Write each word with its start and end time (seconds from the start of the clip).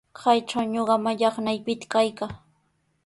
Kaytraw 0.19 0.65
ñuqa 0.73 0.95
mallaqnaypita 1.05 1.85
kaykaa. 1.93 2.33